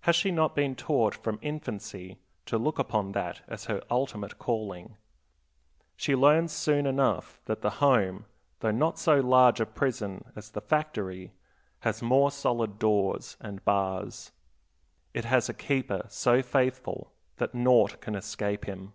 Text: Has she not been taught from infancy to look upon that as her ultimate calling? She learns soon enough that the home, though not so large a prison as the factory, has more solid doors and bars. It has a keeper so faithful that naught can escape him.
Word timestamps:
Has 0.00 0.16
she 0.16 0.30
not 0.30 0.54
been 0.56 0.74
taught 0.74 1.14
from 1.14 1.38
infancy 1.42 2.16
to 2.46 2.56
look 2.56 2.78
upon 2.78 3.12
that 3.12 3.42
as 3.48 3.66
her 3.66 3.82
ultimate 3.90 4.38
calling? 4.38 4.96
She 5.94 6.16
learns 6.16 6.52
soon 6.52 6.86
enough 6.86 7.42
that 7.44 7.60
the 7.60 7.68
home, 7.84 8.24
though 8.60 8.70
not 8.70 8.98
so 8.98 9.20
large 9.20 9.60
a 9.60 9.66
prison 9.66 10.24
as 10.34 10.52
the 10.52 10.62
factory, 10.62 11.34
has 11.80 12.00
more 12.00 12.30
solid 12.30 12.78
doors 12.78 13.36
and 13.40 13.62
bars. 13.66 14.32
It 15.12 15.26
has 15.26 15.50
a 15.50 15.52
keeper 15.52 16.06
so 16.08 16.40
faithful 16.40 17.12
that 17.36 17.54
naught 17.54 18.00
can 18.00 18.14
escape 18.14 18.64
him. 18.64 18.94